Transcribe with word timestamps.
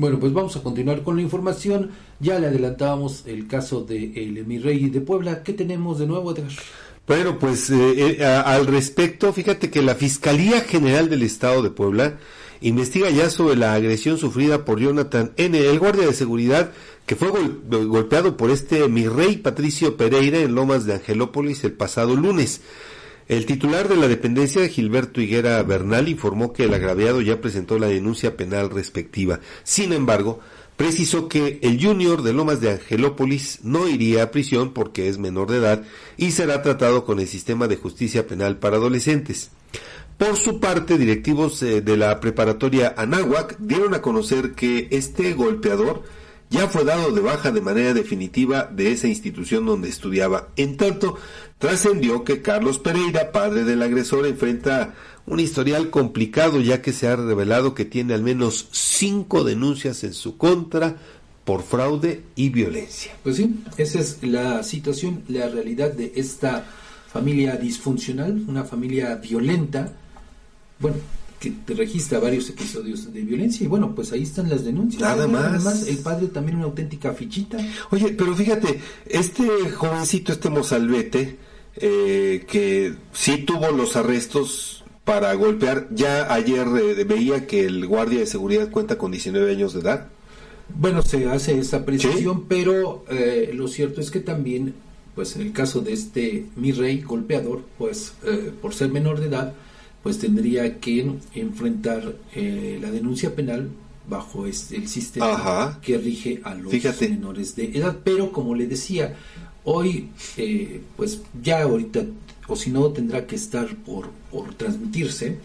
Bueno, 0.00 0.18
pues 0.18 0.32
vamos 0.32 0.56
a 0.56 0.62
continuar 0.62 1.02
con 1.02 1.16
la 1.16 1.20
información. 1.20 1.90
Ya 2.20 2.38
le 2.38 2.46
adelantábamos 2.46 3.24
el 3.26 3.46
caso 3.46 3.82
de 3.82 4.24
el 4.24 4.46
Mi 4.46 4.58
Rey 4.58 4.88
de 4.88 5.02
Puebla. 5.02 5.42
¿Qué 5.42 5.52
tenemos 5.52 5.98
de 5.98 6.06
nuevo, 6.06 6.32
Edgar? 6.32 6.50
Bueno, 7.06 7.38
pues 7.38 7.68
eh, 7.68 8.16
eh, 8.18 8.24
al 8.24 8.66
respecto, 8.66 9.30
fíjate 9.30 9.68
que 9.68 9.82
la 9.82 9.94
Fiscalía 9.94 10.62
General 10.62 11.10
del 11.10 11.22
Estado 11.22 11.62
de 11.62 11.68
Puebla 11.68 12.16
investiga 12.62 13.10
ya 13.10 13.28
sobre 13.28 13.56
la 13.56 13.74
agresión 13.74 14.16
sufrida 14.16 14.64
por 14.64 14.80
Jonathan 14.80 15.32
N., 15.36 15.58
el 15.58 15.78
guardia 15.78 16.06
de 16.06 16.14
seguridad 16.14 16.72
que 17.04 17.14
fue 17.14 17.28
golpeado 17.68 18.38
por 18.38 18.50
este 18.50 18.88
mi 18.88 19.06
rey 19.06 19.36
Patricio 19.36 19.98
Pereira 19.98 20.38
en 20.38 20.54
Lomas 20.54 20.86
de 20.86 20.94
Angelópolis 20.94 21.62
el 21.64 21.72
pasado 21.72 22.16
lunes. 22.16 22.62
El 23.30 23.46
titular 23.46 23.86
de 23.86 23.94
la 23.94 24.08
dependencia, 24.08 24.66
Gilberto 24.66 25.20
Higuera 25.20 25.62
Bernal, 25.62 26.08
informó 26.08 26.52
que 26.52 26.64
el 26.64 26.74
agraviado 26.74 27.20
ya 27.20 27.40
presentó 27.40 27.78
la 27.78 27.86
denuncia 27.86 28.36
penal 28.36 28.70
respectiva. 28.70 29.38
Sin 29.62 29.92
embargo, 29.92 30.40
precisó 30.76 31.28
que 31.28 31.60
el 31.62 31.80
junior 31.80 32.22
de 32.22 32.32
Lomas 32.32 32.60
de 32.60 32.72
Angelópolis 32.72 33.60
no 33.62 33.86
iría 33.86 34.24
a 34.24 34.30
prisión 34.32 34.72
porque 34.72 35.08
es 35.08 35.18
menor 35.18 35.48
de 35.48 35.58
edad 35.58 35.84
y 36.16 36.32
será 36.32 36.60
tratado 36.62 37.04
con 37.04 37.20
el 37.20 37.28
sistema 37.28 37.68
de 37.68 37.76
justicia 37.76 38.26
penal 38.26 38.56
para 38.56 38.78
adolescentes. 38.78 39.52
Por 40.18 40.36
su 40.36 40.58
parte, 40.58 40.98
directivos 40.98 41.62
eh, 41.62 41.82
de 41.82 41.96
la 41.96 42.18
preparatoria 42.18 42.96
Anáhuac 42.96 43.58
dieron 43.60 43.94
a 43.94 44.02
conocer 44.02 44.56
que 44.56 44.88
este 44.90 45.34
golpeador 45.34 46.02
ya 46.50 46.68
fue 46.68 46.84
dado 46.84 47.12
de 47.12 47.20
baja 47.20 47.52
de 47.52 47.60
manera 47.60 47.94
definitiva 47.94 48.64
de 48.64 48.90
esa 48.90 49.06
institución 49.06 49.64
donde 49.64 49.88
estudiaba. 49.88 50.48
En 50.56 50.76
tanto, 50.76 51.16
trascendió 51.58 52.24
que 52.24 52.42
Carlos 52.42 52.80
Pereira, 52.80 53.30
padre 53.30 53.64
del 53.64 53.82
agresor, 53.82 54.26
enfrenta 54.26 54.94
un 55.26 55.38
historial 55.38 55.90
complicado 55.90 56.60
ya 56.60 56.82
que 56.82 56.92
se 56.92 57.06
ha 57.06 57.14
revelado 57.14 57.74
que 57.74 57.84
tiene 57.84 58.14
al 58.14 58.22
menos 58.22 58.68
cinco 58.72 59.44
denuncias 59.44 60.02
en 60.02 60.12
su 60.12 60.36
contra 60.36 60.96
por 61.44 61.62
fraude 61.62 62.24
y 62.34 62.48
violencia. 62.48 63.12
Pues 63.22 63.36
sí, 63.36 63.62
esa 63.76 64.00
es 64.00 64.18
la 64.22 64.62
situación, 64.64 65.22
la 65.28 65.48
realidad 65.48 65.92
de 65.92 66.12
esta 66.16 66.66
familia 67.12 67.56
disfuncional, 67.56 68.44
una 68.48 68.64
familia 68.64 69.16
violenta. 69.16 69.92
Bueno, 70.80 70.98
que 71.40 71.50
te 71.50 71.72
registra 71.72 72.20
varios 72.20 72.50
episodios 72.50 73.12
de 73.12 73.22
violencia 73.22 73.64
y 73.64 73.66
bueno, 73.66 73.94
pues 73.94 74.12
ahí 74.12 74.22
están 74.22 74.50
las 74.50 74.62
denuncias. 74.62 75.00
Nada 75.00 75.26
más. 75.26 75.88
el 75.88 75.96
padre 75.98 76.26
también 76.26 76.58
una 76.58 76.66
auténtica 76.66 77.14
fichita. 77.14 77.56
Oye, 77.90 78.10
pero 78.10 78.36
fíjate, 78.36 78.78
este 79.06 79.70
jovencito, 79.70 80.32
este 80.32 80.50
mozalbete, 80.50 81.38
eh, 81.76 82.44
que 82.46 82.94
sí 83.14 83.38
tuvo 83.38 83.70
los 83.70 83.96
arrestos 83.96 84.84
para 85.06 85.32
golpear, 85.32 85.88
ya 85.92 86.32
ayer 86.32 86.66
eh, 86.76 87.04
veía 87.04 87.46
que 87.46 87.64
el 87.64 87.86
guardia 87.86 88.20
de 88.20 88.26
seguridad 88.26 88.70
cuenta 88.70 88.98
con 88.98 89.10
19 89.10 89.50
años 89.50 89.72
de 89.72 89.80
edad. 89.80 90.08
Bueno, 90.68 91.00
se 91.00 91.26
hace 91.26 91.58
esa 91.58 91.86
precisión, 91.86 92.44
pero 92.48 93.06
eh, 93.08 93.50
lo 93.54 93.66
cierto 93.66 94.02
es 94.02 94.10
que 94.10 94.20
también, 94.20 94.74
pues 95.14 95.36
en 95.36 95.42
el 95.42 95.52
caso 95.52 95.80
de 95.80 95.94
este 95.94 96.44
mi 96.54 96.72
rey 96.72 97.00
golpeador, 97.00 97.62
pues 97.78 98.12
por 98.60 98.74
ser 98.74 98.90
menor 98.90 99.20
de 99.20 99.26
edad, 99.26 99.54
pues 100.02 100.18
tendría 100.18 100.78
que 100.78 101.12
enfrentar 101.34 102.14
eh, 102.34 102.78
la 102.80 102.90
denuncia 102.90 103.34
penal 103.34 103.68
bajo 104.08 104.46
este, 104.46 104.76
el 104.76 104.88
sistema 104.88 105.78
que 105.82 105.98
rige 105.98 106.40
a 106.42 106.54
los 106.54 106.72
menores 107.00 107.54
de 107.54 107.66
edad. 107.76 107.98
Pero 108.02 108.32
como 108.32 108.54
le 108.54 108.66
decía, 108.66 109.16
hoy, 109.64 110.08
eh, 110.36 110.80
pues 110.96 111.20
ya 111.42 111.62
ahorita, 111.62 112.04
o 112.48 112.56
si 112.56 112.70
no, 112.70 112.88
tendrá 112.90 113.26
que 113.26 113.36
estar 113.36 113.76
por, 113.76 114.10
por 114.30 114.54
transmitirse 114.54 115.36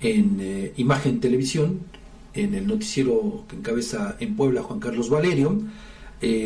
en 0.00 0.38
eh, 0.40 0.72
imagen 0.76 1.20
televisión, 1.20 1.80
en 2.32 2.54
el 2.54 2.66
noticiero 2.66 3.44
que 3.48 3.56
encabeza 3.56 4.16
en 4.20 4.34
Puebla 4.36 4.62
Juan 4.62 4.80
Carlos 4.80 5.10
Valerio, 5.10 5.60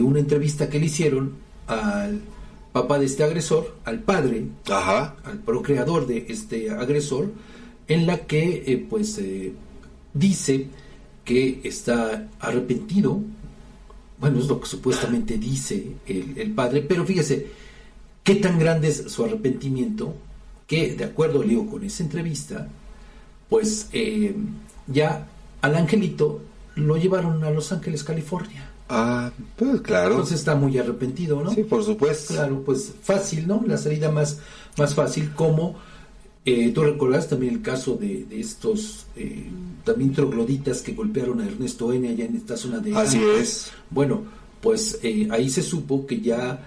una 0.03 0.21
entrevista 0.21 0.71
que 0.71 0.79
le 0.79 0.87
hicieron 0.87 1.33
al 1.67 2.21
papá 2.75 2.99
de 2.99 3.07
este 3.07 3.23
agresor, 3.23 3.77
al 3.85 4.01
padre, 4.01 4.49
al 4.69 5.39
procreador 5.47 6.09
de 6.09 6.27
este 6.29 6.73
agresor, 6.73 7.31
en 7.87 8.05
la 8.05 8.27
que 8.27 8.65
eh, 8.67 8.85
pues 8.91 9.17
eh, 9.19 9.53
dice 10.13 10.67
que 11.25 11.61
está 11.63 12.29
arrepentido, 12.41 13.21
bueno, 14.19 14.41
es 14.41 14.49
lo 14.49 14.59
que 14.59 14.67
supuestamente 14.67 15.39
dice 15.39 15.93
el, 16.05 16.51
padre, 16.51 16.83
pero 16.83 17.07
fíjese, 17.07 17.47
qué 18.25 18.35
tan 18.35 18.59
grande 18.59 18.89
es 18.89 19.05
su 19.07 19.25
arrepentimiento, 19.25 20.17
que 20.67 20.97
de 20.97 21.05
acuerdo, 21.05 21.45
leo 21.45 21.69
con 21.69 21.85
esa 21.85 22.03
entrevista, 22.03 22.67
pues 23.49 23.89
eh, 23.93 24.35
ya 24.89 25.29
al 25.61 25.77
angelito 25.77 26.43
lo 26.75 26.97
llevaron 26.97 27.45
a 27.45 27.51
Los 27.51 27.71
Ángeles, 27.71 28.03
California. 28.03 28.74
Ah, 28.89 29.31
pues 29.57 29.81
claro. 29.81 30.11
Entonces 30.13 30.39
está 30.39 30.55
muy 30.55 30.77
arrepentido, 30.79 31.43
¿no? 31.43 31.53
Sí, 31.53 31.63
por 31.63 31.83
supuesto. 31.85 32.35
Claro, 32.35 32.63
pues 32.65 32.93
fácil, 33.03 33.47
¿no? 33.47 33.63
La 33.67 33.79
salida 33.79 34.11
más, 34.11 34.39
más 34.77 34.95
fácil, 34.95 35.33
como 35.35 35.77
eh, 36.47 36.73
tú 36.75 36.83
recordás 36.83 37.29
también 37.29 37.55
el 37.55 37.63
caso 37.63 37.97
de, 37.97 38.27
estos 38.31 39.07
eh, 39.17 39.49
también 39.83 40.13
trogloditas 40.13 40.83
que 40.83 40.93
golpearon 40.93 41.41
a 41.41 41.47
Ernesto 41.47 41.91
N. 41.93 42.07
allá 42.07 42.27
en 42.27 42.37
esta 42.37 42.57
zona 42.59 42.81
de... 42.81 42.95
Así 42.95 43.19
es. 43.39 43.73
Bueno, 43.89 44.25
pues 44.61 44.99
eh, 45.03 45.29
ahí 45.31 45.49
se 45.49 45.63
supo 45.63 46.07
que 46.07 46.21
ya 46.21 46.61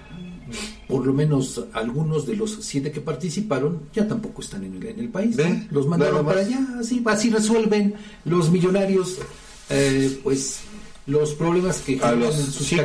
por 0.88 1.06
lo 1.06 1.14
menos 1.14 1.64
algunos 1.74 2.26
de 2.26 2.38
los 2.38 2.58
siete 2.62 2.92
que 2.92 3.02
participaron 3.02 3.82
ya 3.94 4.08
tampoco 4.08 4.42
están 4.42 4.64
en 4.64 4.76
el, 4.76 4.86
en 4.88 5.00
el 5.00 5.10
país. 5.10 5.38
Los 5.70 5.86
mandaron 5.88 6.26
para 6.26 6.40
allá, 6.40 6.66
así, 6.80 7.04
así 7.06 7.30
resuelven 7.30 7.94
los 8.26 8.50
millonarios, 8.50 9.20
pues 10.24 10.62
los 11.08 11.34
problemas 11.34 11.82
que 11.82 12.00
a 12.04 12.12
los, 12.12 12.36
sus 12.36 12.68
sí, 12.68 12.78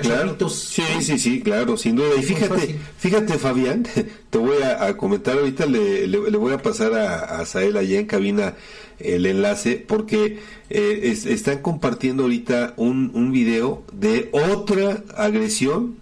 Sí, 0.49 0.83
sí, 1.01 1.19
sí, 1.19 1.41
claro, 1.43 1.77
sin 1.77 1.97
duda. 1.97 2.09
Y 2.17 2.23
fíjate, 2.23 2.79
fíjate 2.97 3.37
Fabián, 3.37 3.85
te 4.31 4.39
voy 4.39 4.63
a, 4.63 4.97
comentar 4.97 5.37
ahorita, 5.37 5.67
le, 5.67 6.07
le, 6.07 6.37
voy 6.37 6.53
a 6.53 6.63
pasar 6.63 6.95
a, 6.95 7.41
a 7.41 7.45
Sael 7.47 7.77
allá 7.77 7.99
en 7.99 8.07
cabina 8.07 8.55
el 9.01 9.27
enlace, 9.27 9.85
porque 9.87 10.39
eh, 10.71 11.19
están 11.27 11.59
compartiendo 11.59 12.23
ahorita 12.23 12.75
un, 12.77 13.11
un 13.15 13.33
video 13.33 13.83
de 13.93 14.31
otra 14.33 15.03
agresión 15.17 15.97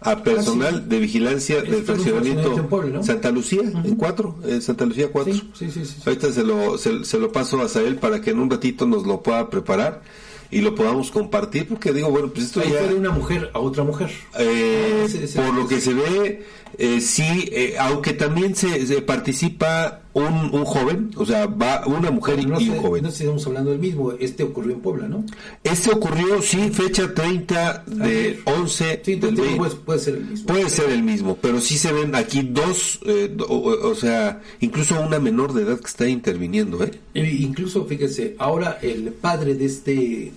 a 0.00 0.22
personal 0.22 0.82
ah, 0.84 0.86
de 0.86 0.98
vigilancia 0.98 1.62
del 1.62 1.82
fraccionamiento 1.82 2.68
Santa 3.02 3.30
Lucía, 3.30 3.62
en 3.62 3.96
cuatro, 3.96 4.36
en 4.44 4.60
Santa 4.60 4.84
Lucía 4.84 5.08
4. 5.10 5.32
Sí, 5.32 5.70
sí, 5.70 5.70
sí, 5.72 5.94
Ahorita 6.04 6.30
se 6.30 6.44
lo, 6.44 6.76
se, 6.76 7.04
se, 7.04 7.18
lo 7.18 7.32
paso 7.32 7.62
a 7.62 7.68
Sael 7.68 7.96
para 7.96 8.20
que 8.20 8.30
en 8.30 8.38
un 8.38 8.50
ratito 8.50 8.86
nos 8.86 9.06
lo 9.06 9.22
pueda 9.22 9.48
preparar 9.48 10.02
y 10.54 10.60
lo 10.60 10.74
podamos 10.74 11.10
compartir, 11.10 11.66
porque 11.66 11.92
digo, 11.92 12.10
bueno, 12.10 12.28
pues 12.28 12.46
esto 12.46 12.60
Ahí 12.60 12.70
ya... 12.70 12.86
de 12.86 12.94
una 12.94 13.10
mujer 13.10 13.50
a 13.52 13.58
otra 13.58 13.82
mujer. 13.82 14.10
Eh, 14.38 15.28
por 15.34 15.52
lo 15.52 15.66
que 15.66 15.80
se 15.80 15.92
ve, 15.94 16.44
eh, 16.78 17.00
sí, 17.00 17.48
eh, 17.52 17.74
aunque 17.78 18.12
también 18.12 18.54
se, 18.54 19.02
participa 19.02 20.02
un, 20.12 20.50
un, 20.52 20.64
joven, 20.64 21.10
o 21.16 21.26
sea, 21.26 21.46
va 21.46 21.86
una 21.86 22.10
mujer 22.10 22.38
y, 22.40 22.46
un 22.46 22.78
joven. 22.78 23.02
No 23.02 23.08
estamos 23.08 23.46
hablando 23.46 23.70
del 23.70 23.80
mismo, 23.80 24.12
este 24.12 24.42
ocurrió 24.42 24.74
en 24.74 24.80
Puebla, 24.80 25.08
¿no? 25.08 25.24
Este 25.62 25.90
ocurrió, 25.90 26.40
sí, 26.42 26.70
fecha 26.70 27.12
30 27.12 27.84
de 27.86 28.40
11 28.44 29.02
sí, 29.04 29.20
puede 29.84 29.98
ser 29.98 30.14
el 30.14 30.24
mismo. 30.24 30.46
Puede 30.46 30.70
ser 30.70 30.90
el 30.90 31.02
mismo, 31.02 31.38
pero 31.40 31.60
sí 31.60 31.78
se 31.78 31.92
ven 31.92 32.14
aquí 32.14 32.42
dos, 32.42 33.00
eh, 33.06 33.36
o, 33.48 33.94
sea, 33.94 34.40
incluso 34.60 35.00
una 35.00 35.18
menor 35.18 35.52
de 35.52 35.62
edad 35.62 35.78
que 35.78 35.86
está 35.86 36.08
interviniendo, 36.08 36.82
¿eh? 36.84 36.92
incluso, 37.14 37.84
fíjese, 37.84 38.34
ahora 38.38 38.78
el 38.82 39.12
padre 39.12 39.54
de 39.54 39.64
este 39.64 40.32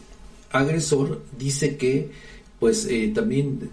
agresor 0.51 1.21
dice 1.37 1.77
que 1.77 2.11
pues 2.59 2.85
eh, 2.85 3.11
también 3.13 3.69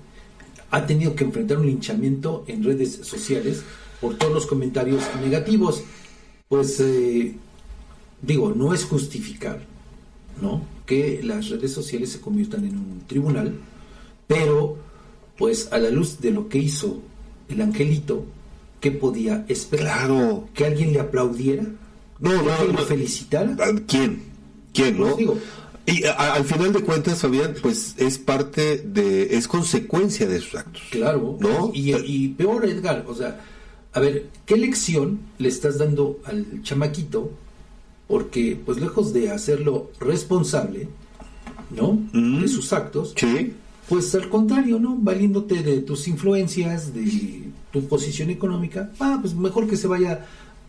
ha 0.70 0.86
tenido 0.86 1.14
que 1.14 1.24
enfrentar 1.24 1.58
un 1.58 1.66
linchamiento 1.66 2.44
en 2.46 2.64
redes 2.64 3.00
sociales 3.02 3.62
por 4.00 4.16
todos 4.16 4.32
los 4.32 4.46
comentarios 4.46 5.02
negativos. 5.22 5.82
Pues 6.48 6.80
eh, 6.80 7.34
digo, 8.20 8.52
no 8.54 8.74
es 8.74 8.84
justificar 8.84 9.60
¿no? 10.40 10.62
que 10.86 11.20
las 11.22 11.48
redes 11.48 11.72
sociales 11.72 12.10
se 12.10 12.20
conviertan 12.20 12.64
en 12.64 12.76
un 12.76 13.02
tribunal, 13.06 13.54
pero 14.26 14.76
pues 15.38 15.68
a 15.72 15.78
la 15.78 15.90
luz 15.90 16.20
de 16.20 16.30
lo 16.30 16.48
que 16.48 16.58
hizo 16.58 17.00
el 17.48 17.60
angelito, 17.60 18.24
¿qué 18.80 18.90
podía 18.90 19.44
esperar? 19.48 20.06
Claro. 20.06 20.48
¿Que 20.54 20.66
alguien 20.66 20.92
le 20.92 21.00
aplaudiera? 21.00 21.64
No, 22.20 22.32
no, 22.32 22.44
¿Que 22.44 22.50
alguien 22.50 22.76
lo 22.76 22.82
felicitara? 22.82 23.56
¿Quién? 23.86 24.22
¿Quién, 24.72 24.98
no? 24.98 25.16
Pues, 25.16 25.38
y 25.86 26.04
al 26.04 26.44
final 26.44 26.72
de 26.72 26.80
cuentas, 26.80 27.20
Fabián, 27.20 27.54
pues 27.60 27.94
es 27.98 28.18
parte 28.18 28.78
de, 28.78 29.36
es 29.36 29.46
consecuencia 29.46 30.26
de 30.26 30.40
sus 30.40 30.54
actos. 30.54 30.82
Claro. 30.90 31.36
¿No? 31.40 31.70
Y, 31.74 32.28
peor, 32.28 32.64
Edgar, 32.64 33.04
o 33.06 33.14
sea, 33.14 33.40
a 33.92 34.00
ver, 34.00 34.28
¿qué 34.46 34.56
lección 34.56 35.20
le 35.38 35.48
estás 35.48 35.78
dando 35.78 36.20
al 36.24 36.62
chamaquito? 36.62 37.30
Porque, 38.08 38.58
pues 38.64 38.78
lejos 38.80 39.12
de 39.12 39.30
hacerlo 39.30 39.90
responsable, 40.00 40.88
¿no? 41.70 41.98
De 42.12 42.48
sus 42.48 42.72
actos. 42.72 43.12
Sí. 43.16 43.52
Pues 43.88 44.14
al 44.14 44.30
contrario, 44.30 44.78
¿no? 44.78 44.96
Valiéndote 44.98 45.62
de 45.62 45.82
tus 45.82 46.08
influencias, 46.08 46.94
de 46.94 47.44
tu 47.72 47.86
posición 47.86 48.30
económica, 48.30 48.90
ah, 49.00 49.18
pues 49.20 49.34
mejor 49.34 49.68
que 49.68 49.76
se 49.76 49.86
vaya 49.86 50.26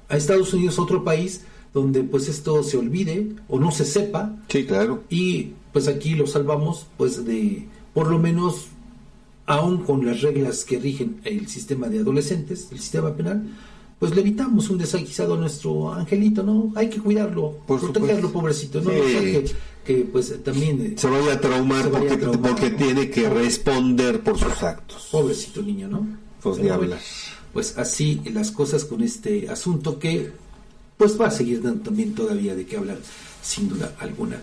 a 0.10 0.18
Estados 0.18 0.54
Unidos, 0.54 0.78
otro 0.80 1.04
país, 1.04 1.42
donde 1.76 2.04
pues 2.04 2.30
esto 2.30 2.64
se 2.64 2.78
olvide 2.78 3.34
o 3.50 3.60
no 3.60 3.70
se 3.70 3.84
sepa. 3.84 4.34
Sí, 4.48 4.66
claro. 4.66 5.04
Y 5.10 5.52
pues 5.74 5.90
aquí 5.90 6.16
lo 6.16 6.26
salvamos, 6.26 6.88
pues 6.96 7.26
de, 7.26 7.68
por 7.94 8.10
lo 8.10 8.18
menos, 8.18 8.68
aún 9.46 9.84
con 9.84 10.06
las 10.06 10.22
reglas 10.22 10.64
que 10.64 10.80
rigen 10.80 11.20
el 11.26 11.50
sistema 11.50 11.90
de 11.90 12.00
adolescentes, 12.00 12.70
el 12.72 12.80
sistema 12.80 13.14
penal, 13.14 13.44
pues 14.00 14.16
le 14.16 14.22
evitamos 14.22 14.70
un 14.70 14.78
desaguisado 14.78 15.34
a 15.34 15.38
nuestro 15.38 15.94
angelito, 15.94 16.44
¿no? 16.44 16.72
Hay 16.76 16.90
que 16.90 17.00
cuidarlo, 17.00 17.58
protegerlo, 17.68 18.32
pobrecito, 18.32 18.80
¿no? 18.80 18.92
que, 19.84 20.08
pues 20.12 20.34
también 20.44 20.82
eh, 20.82 20.94
se 20.96 21.08
vaya 21.08 21.34
a 21.34 21.42
traumar, 21.42 21.92
porque, 21.92 22.72
tiene 22.72 23.10
que 23.10 23.30
responder 23.30 24.22
por 24.22 24.40
sus 24.40 24.64
actos. 24.64 25.10
Pobrecito 25.12 25.62
niño, 25.62 25.90
¿no? 25.90 26.08
Pues 26.42 26.58
ni 26.58 26.70
hablar. 26.70 27.00
pues 27.52 27.78
así 27.78 28.22
las 28.34 28.52
cosas 28.52 28.86
con 28.86 29.04
este 29.04 29.50
asunto 29.50 30.00
que 30.00 30.32
pues 30.98 31.20
va 31.20 31.28
a 31.28 31.32
seguir 31.32 31.62
dando 31.62 31.84
también 31.84 32.14
todavía 32.14 32.56
de 32.56 32.66
qué 32.66 32.78
hablar, 32.78 32.98
sin 33.42 33.70
duda 33.70 33.96
alguna. 34.00 34.40